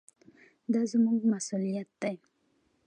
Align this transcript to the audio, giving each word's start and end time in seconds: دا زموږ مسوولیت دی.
دا 0.73 0.81
زموږ 0.91 1.19
مسوولیت 1.31 1.89
دی. 2.01 2.15